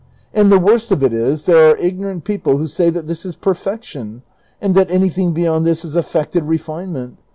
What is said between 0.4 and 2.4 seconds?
the worst of it is, there are ignorant